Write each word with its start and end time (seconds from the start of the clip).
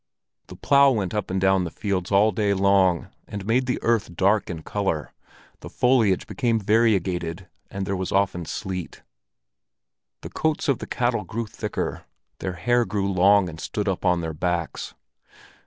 The 0.47 0.55
plough 0.55 0.89
went 0.89 1.13
up 1.13 1.29
and 1.29 1.39
down 1.39 1.63
the 1.63 1.69
fields 1.69 2.11
all 2.11 2.31
day 2.31 2.55
long, 2.55 3.09
and 3.27 3.45
made 3.45 3.67
the 3.67 3.77
earth 3.83 4.15
dark 4.15 4.49
in 4.49 4.63
color, 4.63 5.13
the 5.59 5.69
foliage 5.69 6.25
became 6.25 6.59
variegated, 6.59 7.47
and 7.69 7.85
there 7.85 7.95
was 7.95 8.11
often 8.11 8.45
sleet. 8.45 9.03
The 10.21 10.31
coats 10.31 10.67
of 10.67 10.79
the 10.79 10.87
cattle 10.87 11.23
grew 11.23 11.45
thicker, 11.45 12.05
their 12.39 12.53
hair 12.53 12.83
grew 12.83 13.11
long 13.13 13.47
and 13.47 13.59
stood 13.61 13.87
up 13.87 14.03
on 14.03 14.21
their 14.21 14.33
backs. 14.33 14.95